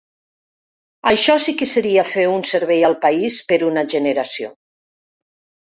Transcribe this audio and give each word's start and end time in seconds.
Això 1.11 1.35
sí 1.43 1.55
que 1.59 1.67
seria 1.73 2.07
fer 2.15 2.25
un 2.39 2.47
servei 2.55 2.83
al 2.91 2.99
país 3.07 3.41
per 3.53 3.63
una 3.71 3.87
generació. 3.97 4.53